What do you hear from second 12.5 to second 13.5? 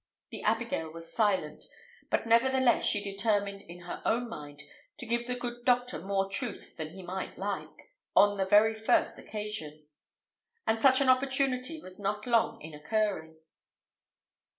in occurring.